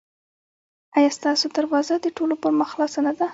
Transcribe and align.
ایا 0.97 1.09
ستاسو 1.17 1.45
دروازه 1.57 1.93
د 1.99 2.07
ټولو 2.17 2.35
پر 2.41 2.51
مخ 2.59 2.67
خلاصه 2.73 2.99
نه 3.07 3.13
ده؟ 3.19 3.27